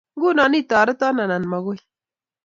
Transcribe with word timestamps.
Nguno, 0.15 0.43
itoreto 0.61 1.03
anan 1.07 1.43
magoy? 1.51 1.79